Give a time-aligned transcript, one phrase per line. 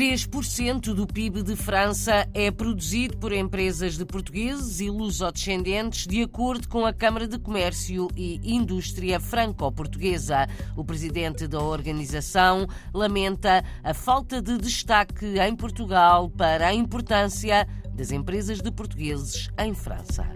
[0.00, 6.66] 3% do PIB de França é produzido por empresas de portugueses e lusodescendentes, de acordo
[6.70, 10.48] com a Câmara de Comércio e Indústria Franco-Portuguesa.
[10.74, 18.10] O presidente da organização lamenta a falta de destaque em Portugal para a importância das
[18.10, 20.26] empresas de portugueses em França.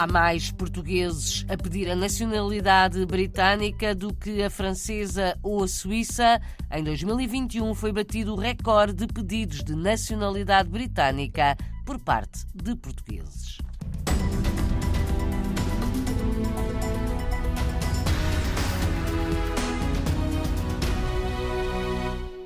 [0.00, 6.40] Há mais portugueses a pedir a nacionalidade britânica do que a francesa ou a suíça.
[6.72, 13.59] Em 2021 foi batido o recorde de pedidos de nacionalidade britânica por parte de portugueses.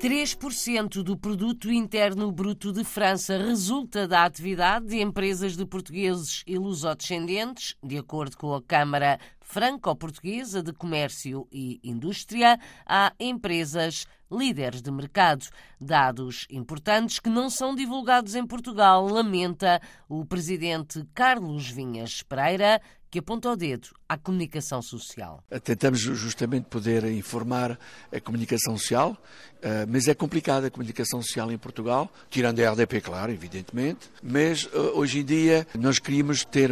[0.05, 6.59] 3% do produto interno bruto de França resulta da atividade de empresas de portugueses e
[6.59, 12.59] lusodescendentes, de acordo com a Câmara Franco-Portuguesa de Comércio e Indústria.
[12.85, 15.47] Há empresas líderes de mercado.
[15.81, 23.17] Dados importantes que não são divulgados em Portugal, lamenta o presidente Carlos Vinhas Pereira, que
[23.17, 25.43] aponta o dedo à comunicação social.
[25.63, 27.77] Tentamos justamente poder informar
[28.11, 29.17] a comunicação social,
[29.61, 34.69] eh, mas é complicada a comunicação social em Portugal, tirando a RDP, claro, evidentemente, mas
[34.71, 36.71] eh, hoje em dia nós queríamos ter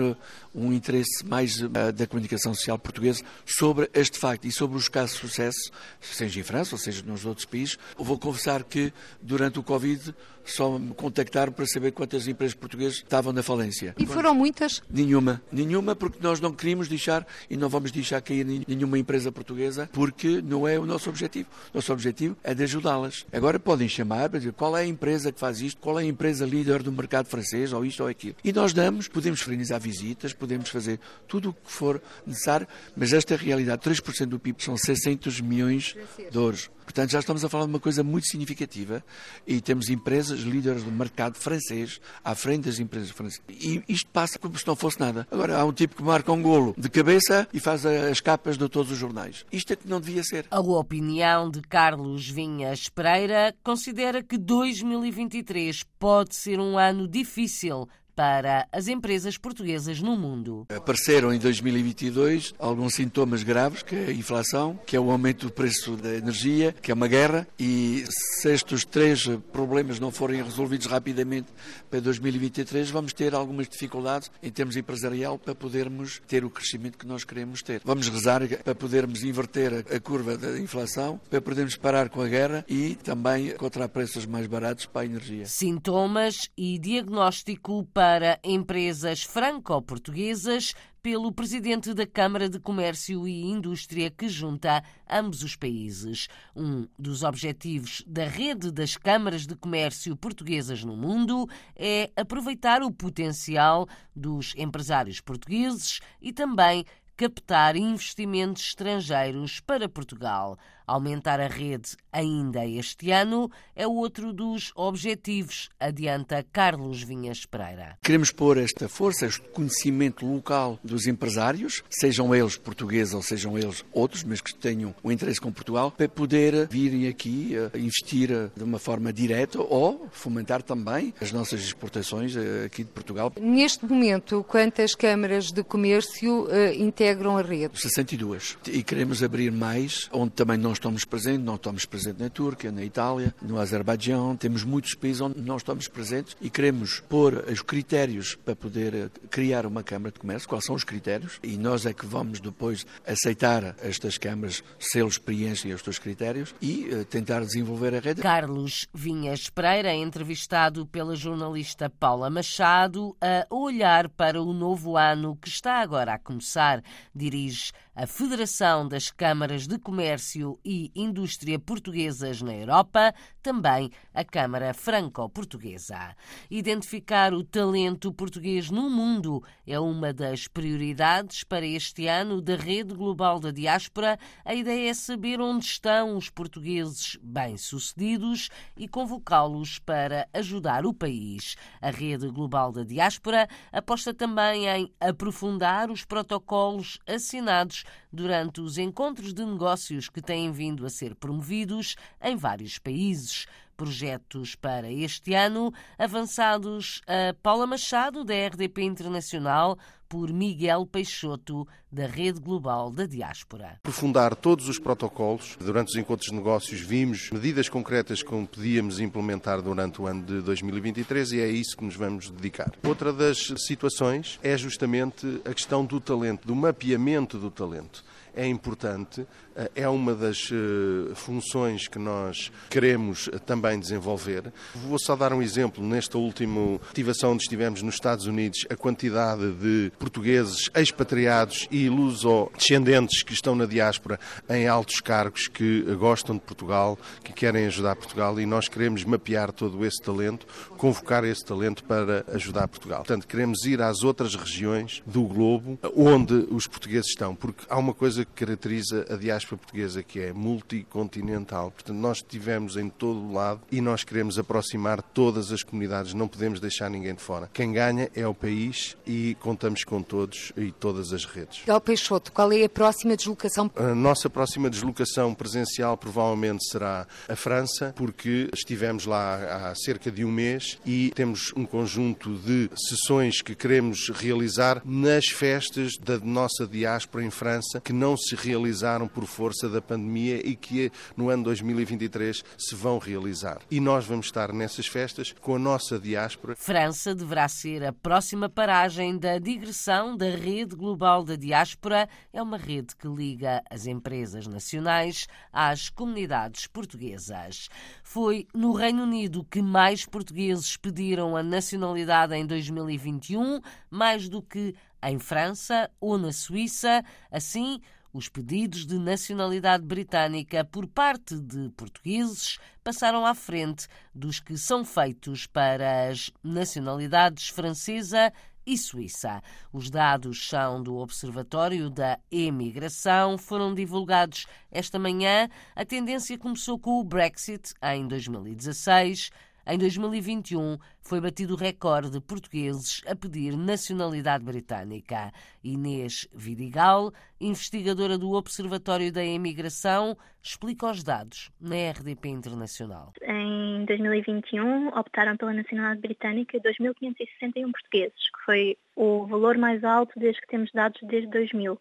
[0.53, 5.15] um interesse mais eh, da comunicação social portuguesa sobre este facto e sobre os casos
[5.15, 7.79] de sucesso, seja em França ou seja nos outros países.
[7.97, 10.13] Eu vou confessar que durante o Covid
[10.45, 13.95] só me contactaram para saber quantas empresas portuguesas estavam na falência.
[13.97, 14.81] E foram muitas?
[14.89, 15.41] Nenhuma.
[15.51, 20.41] Nenhuma, porque nós não queríamos deixar e não vamos deixar cair nenhuma empresa portuguesa, porque
[20.41, 21.49] não é o nosso objetivo.
[21.73, 23.25] Nosso objetivo é de ajudá-las.
[23.31, 26.05] Agora podem chamar para dizer qual é a empresa que faz isto, qual é a
[26.05, 28.35] empresa líder do mercado francês, ou isto ou aquilo.
[28.43, 33.35] E nós damos, podemos frenizar visitas, podemos fazer tudo o que for necessário, mas esta
[33.35, 33.81] realidade.
[33.81, 35.95] 3% do PIB são 600 milhões
[36.31, 36.69] de euros.
[36.83, 39.03] Portanto, já estamos a falar de uma coisa muito significativa
[39.47, 43.43] e temos empresas líderes do mercado francês à frente das empresas francesas.
[43.49, 45.27] E isto passa como se não fosse nada.
[45.31, 48.67] Agora, há um tipo que marca um golo de cabeça e faz as capas de
[48.69, 49.45] todos os jornais.
[49.51, 50.45] Isto é que não devia ser.
[50.49, 58.67] A opinião de Carlos Vinhas Pereira considera que 2023 pode ser um ano difícil para
[58.71, 60.65] as empresas portuguesas no mundo.
[60.69, 65.51] Apareceram em 2022 alguns sintomas graves, que é a inflação, que é o aumento do
[65.51, 70.87] preço da energia, que é uma guerra, e se estes três problemas não forem resolvidos
[70.87, 71.47] rapidamente
[71.89, 77.07] para 2023, vamos ter algumas dificuldades em termos empresarial para podermos ter o crescimento que
[77.07, 77.81] nós queremos ter.
[77.83, 82.65] Vamos rezar para podermos inverter a curva da inflação, para podermos parar com a guerra
[82.67, 85.45] e também encontrar preços mais baratos para a energia.
[85.45, 94.11] Sintomas e diagnóstico para para empresas franco-portuguesas pelo presidente da Câmara de Comércio e Indústria
[94.11, 96.27] que junta ambos os países.
[96.53, 101.47] Um dos objetivos da rede das câmaras de comércio portuguesas no mundo
[101.77, 106.83] é aproveitar o potencial dos empresários portugueses e também
[107.15, 110.57] captar investimentos estrangeiros para Portugal.
[110.85, 117.97] Aumentar a rede ainda este ano é outro dos objetivos, adianta Carlos Vinhas Pereira.
[118.01, 123.83] Queremos pôr esta força, este conhecimento local dos empresários, sejam eles portugueses ou sejam eles
[123.91, 128.49] outros, mas que tenham um interesse com Portugal, para poder virem aqui eh, investir eh,
[128.55, 133.31] de uma forma direta ou fomentar também as nossas exportações eh, aqui de Portugal.
[133.39, 137.79] Neste momento, quantas câmaras de comércio integram a rede?
[137.79, 138.57] 62.
[138.67, 141.45] E queremos abrir mais, onde também não estamos presentes.
[141.45, 144.35] Não estamos presentes na Turquia, na Itália, no Azerbaijão.
[144.35, 149.09] Temos muitos países onde não estamos presentes e queremos pôr os critérios para poder eh,
[149.29, 150.47] criar uma Câmara de Comércio.
[150.47, 151.39] Quais são os critérios?
[151.41, 156.53] E nós é que vamos depois aceitar estas câmaras, se eles preenchem os seus critérios
[156.61, 158.21] e uh, tentar desenvolver a rede.
[158.21, 165.47] Carlos Vinhas Pereira, entrevistado pela jornalista Paula Machado, a olhar para o novo ano que
[165.47, 166.83] está agora a começar
[167.13, 174.73] dirige a Federação das Câmaras de Comércio e Indústria Portuguesas na Europa, também a Câmara
[174.73, 176.15] Franco-Portuguesa.
[176.49, 182.95] Identificar o talento português no mundo é uma das prioridades para este ano da Rede
[182.95, 184.17] Global da Diáspora.
[184.43, 191.55] A ideia é saber onde estão os portugueses bem-sucedidos e convocá-los para ajudar o país.
[191.79, 199.33] A Rede Global da Diáspora aposta também em aprofundar os protocolos assinados durante os encontros
[199.33, 203.47] de negócios que têm vindo a ser promovidos em vários países.
[203.75, 209.77] Projetos para este ano, avançados a Paula Machado, da RDP Internacional,
[210.13, 213.79] por Miguel Peixoto, da Rede Global da Diáspora.
[213.79, 215.57] Aprofundar todos os protocolos.
[215.59, 220.41] Durante os encontros de negócios vimos medidas concretas que podíamos implementar durante o ano de
[220.41, 222.71] 2023 e é isso que nos vamos dedicar.
[222.83, 228.03] Outra das situações é justamente a questão do talento, do mapeamento do talento
[228.35, 229.25] é importante,
[229.55, 234.51] eh, é uma das eh, funções que nós queremos eh, também desenvolver.
[234.73, 235.83] Vou só dar um exemplo.
[235.83, 243.23] Nesta última ativação onde estivemos nos Estados Unidos, a quantidade de portugueses expatriados e luso-descendentes
[243.23, 244.19] que estão na diáspora
[244.49, 249.51] em altos cargos que gostam de Portugal, que querem ajudar Portugal e nós queremos mapear
[249.51, 250.47] todo esse talento,
[250.77, 252.99] convocar esse talento para ajudar Portugal.
[252.99, 257.93] Portanto, queremos ir às outras regiões do globo onde os portugueses estão, porque há uma
[257.93, 261.71] coisa que caracteriza a diáspora portuguesa, que é multicontinental.
[261.71, 266.27] Portanto, nós estivemos em todo o lado e nós queremos aproximar todas as comunidades, não
[266.27, 267.49] podemos deixar ninguém de fora.
[267.53, 271.59] Quem ganha é o país e contamos com todos e todas as redes.
[271.61, 273.71] Miguel Peixoto, qual é a próxima deslocação?
[273.75, 280.23] A nossa próxima deslocação presencial provavelmente será a França, porque estivemos lá há cerca de
[280.23, 286.67] um mês e temos um conjunto de sessões que queremos realizar nas festas da nossa
[286.67, 291.43] diáspora em França, que não se realizaram por força da pandemia e que no ano
[291.43, 293.61] 2023 se vão realizar.
[293.69, 296.55] E nós vamos estar nessas festas com a nossa diáspora.
[296.55, 302.07] França deverá ser a próxima paragem da digressão da Rede Global da Diáspora.
[302.31, 307.69] É uma rede que liga as empresas nacionais às comunidades portuguesas.
[308.03, 313.59] Foi no Reino Unido que mais portugueses pediram a nacionalidade em 2021,
[313.89, 317.03] mais do que em França ou na Suíça.
[317.31, 317.81] Assim,
[318.13, 324.85] os pedidos de nacionalidade britânica por parte de portugueses passaram à frente dos que são
[324.85, 328.31] feitos para as nacionalidades francesa
[328.65, 329.41] e Suíça.
[329.71, 335.49] Os dados são do Observatório da Emigração, foram divulgados esta manhã.
[335.75, 339.31] A tendência começou com o Brexit em 2016.
[339.65, 345.31] Em 2021, foi batido o recorde de portugueses a pedir nacionalidade britânica.
[345.63, 353.13] Inês Vidigal, investigadora do Observatório da Imigração, explica os dados na RDP Internacional.
[353.21, 360.41] Em 2021, optaram pela nacionalidade britânica 2.561 portugueses, que foi o valor mais alto desde
[360.41, 361.79] que temos dados desde 2000.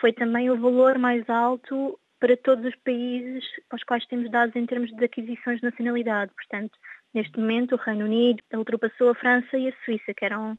[0.00, 4.66] Foi também o valor mais alto para todos os países aos quais temos dados em
[4.66, 6.32] termos de aquisições de nacionalidade.
[6.34, 6.78] Portanto,
[7.12, 10.58] neste momento o Reino Unido ultrapassou a França e a Suíça, que eram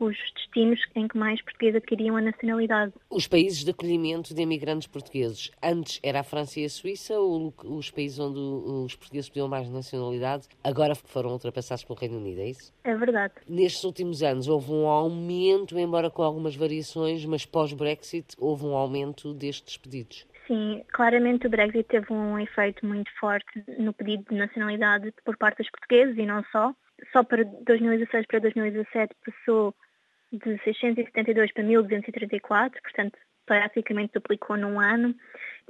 [0.00, 2.92] os destinos em que mais portugueses adquiriam a nacionalidade.
[3.10, 7.52] Os países de acolhimento de imigrantes portugueses, antes era a França e a Suíça ou
[7.64, 12.50] os países onde os portugueses pediam mais nacionalidade, agora foram ultrapassados pelo Reino Unido, é
[12.50, 12.72] isso?
[12.84, 13.34] É verdade.
[13.48, 19.34] Nestes últimos anos houve um aumento, embora com algumas variações, mas pós-Brexit houve um aumento
[19.34, 20.26] destes pedidos.
[20.48, 25.58] Sim, claramente o Brexit teve um efeito muito forte no pedido de nacionalidade por parte
[25.58, 26.74] dos portugueses e não só.
[27.12, 29.74] Só para 2016 para 2017 passou
[30.32, 35.14] de 672 para 1234, portanto praticamente duplicou num ano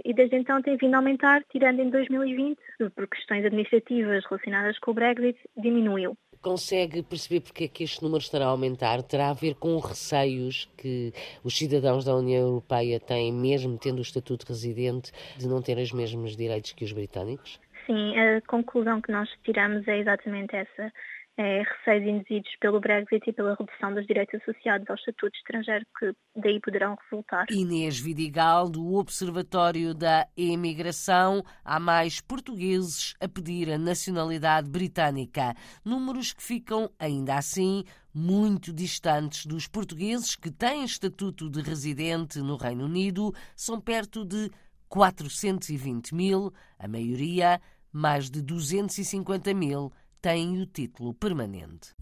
[0.05, 2.59] e desde então tem vindo a aumentar, tirando em 2020,
[2.95, 6.17] por questões administrativas relacionadas com o Brexit, diminuiu.
[6.49, 9.03] Consegue perceber porque é que este número estará a aumentar?
[9.03, 11.13] Terá a ver com receios que
[11.45, 15.77] os cidadãos da União Europeia têm, mesmo tendo o estatuto de residente, de não ter
[15.77, 17.61] os mesmos direitos que os britânicos?
[17.85, 20.91] Sim, a conclusão que nós tiramos é exatamente essa
[21.39, 26.13] é, receios induzidos pelo Brexit e pela redução dos direitos associados ao estatuto estrangeiro que
[26.35, 27.47] daí poderão resultar.
[27.49, 35.55] Inês Vidigal, do Observatório da Imigração, há mais portugueses a pedir a nacionalidade britânica.
[35.85, 42.57] Números que ficam, ainda assim, muito distantes dos portugueses que têm estatuto de residente no
[42.57, 44.51] Reino Unido, são perto de
[44.89, 47.61] 420 mil, a maioria
[47.93, 51.95] mais de 250 mil têm o título permanente.